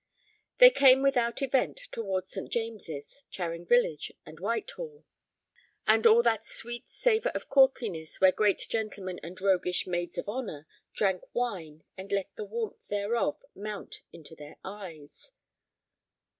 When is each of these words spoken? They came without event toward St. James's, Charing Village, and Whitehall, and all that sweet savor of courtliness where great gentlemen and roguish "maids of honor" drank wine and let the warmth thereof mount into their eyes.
They 0.57 0.71
came 0.71 1.03
without 1.03 1.43
event 1.43 1.79
toward 1.91 2.25
St. 2.25 2.51
James's, 2.51 3.27
Charing 3.29 3.67
Village, 3.67 4.11
and 4.25 4.39
Whitehall, 4.39 5.05
and 5.85 6.07
all 6.07 6.23
that 6.23 6.43
sweet 6.43 6.89
savor 6.89 7.29
of 7.35 7.49
courtliness 7.49 8.19
where 8.19 8.31
great 8.31 8.65
gentlemen 8.67 9.19
and 9.21 9.39
roguish 9.39 9.85
"maids 9.85 10.17
of 10.17 10.27
honor" 10.27 10.65
drank 10.91 11.21
wine 11.35 11.83
and 11.95 12.11
let 12.11 12.35
the 12.35 12.45
warmth 12.45 12.87
thereof 12.87 13.45
mount 13.53 14.01
into 14.11 14.33
their 14.35 14.57
eyes. 14.63 15.33